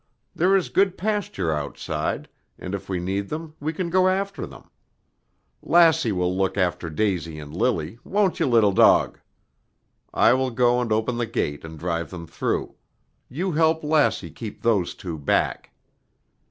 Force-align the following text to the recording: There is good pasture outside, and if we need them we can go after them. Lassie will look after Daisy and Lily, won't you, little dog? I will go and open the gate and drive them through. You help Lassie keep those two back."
There 0.35 0.55
is 0.55 0.69
good 0.69 0.97
pasture 0.97 1.51
outside, 1.53 2.27
and 2.57 2.73
if 2.73 2.89
we 2.89 2.99
need 2.99 3.29
them 3.29 3.53
we 3.59 3.71
can 3.71 3.91
go 3.91 4.07
after 4.07 4.47
them. 4.47 4.63
Lassie 5.61 6.11
will 6.11 6.35
look 6.35 6.57
after 6.57 6.89
Daisy 6.89 7.37
and 7.37 7.55
Lily, 7.55 7.99
won't 8.03 8.39
you, 8.39 8.47
little 8.47 8.71
dog? 8.71 9.19
I 10.11 10.33
will 10.33 10.49
go 10.49 10.81
and 10.81 10.91
open 10.91 11.17
the 11.17 11.27
gate 11.27 11.63
and 11.63 11.77
drive 11.77 12.09
them 12.09 12.25
through. 12.25 12.73
You 13.29 13.51
help 13.51 13.83
Lassie 13.83 14.31
keep 14.31 14.63
those 14.63 14.95
two 14.95 15.19
back." 15.19 15.69